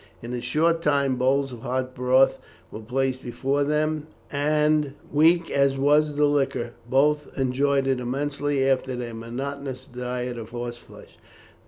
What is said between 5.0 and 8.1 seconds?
weak as was the liquor, both enjoyed it